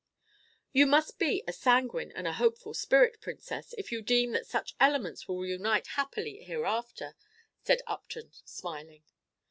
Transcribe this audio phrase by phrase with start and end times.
[0.73, 4.73] "You must be a sanguine and a hopeful spirit, Princess, if you deem that such
[4.79, 7.15] elements will unite happily hereafter,"
[7.61, 9.03] said Upton, smiling.